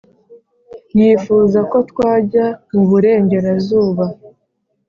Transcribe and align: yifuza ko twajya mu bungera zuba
yifuza 0.99 1.59
ko 1.71 1.77
twajya 1.89 2.45
mu 2.71 2.83
bungera 2.89 3.51
zuba 3.65 4.05